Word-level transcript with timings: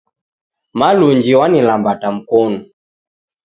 Malunji 0.73 1.35
wanilambata 1.35 2.11
mkonu 2.11 2.65